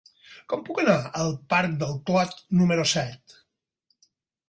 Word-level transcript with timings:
Com 0.53 0.63
puc 0.69 0.81
anar 0.83 0.95
al 1.25 1.29
parc 1.55 1.77
del 1.85 1.93
Clot 2.09 2.43
número 2.63 2.91
set? 2.97 3.41